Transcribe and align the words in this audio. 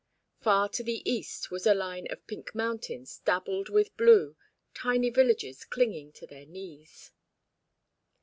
Far 0.39 0.67
to 0.69 0.83
the 0.83 1.07
east 1.07 1.51
was 1.51 1.67
a 1.67 1.75
line 1.75 2.07
of 2.11 2.25
pink 2.25 2.55
mountains 2.55 3.19
dabbled 3.19 3.69
with 3.69 3.95
blue, 3.97 4.35
tiny 4.73 5.11
villages 5.11 5.63
clinging 5.63 6.11
to 6.13 6.25
their 6.25 6.47
knees. 6.47 7.11